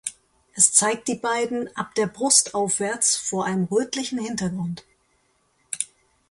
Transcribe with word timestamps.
Es 0.55 0.73
zeigt 0.73 1.07
die 1.09 1.13
beiden 1.15 1.75
ab 1.77 1.93
der 1.93 2.07
Brust 2.07 2.55
aufwärts 2.55 3.17
vor 3.17 3.45
einem 3.45 3.65
rötlichen 3.65 4.17
Hintergrund. 4.17 4.83